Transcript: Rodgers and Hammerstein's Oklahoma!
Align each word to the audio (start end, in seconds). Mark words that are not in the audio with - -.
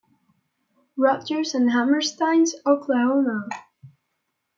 Rodgers 0.97 1.53
and 1.53 1.69
Hammerstein's 1.71 2.55
Oklahoma! 2.65 3.47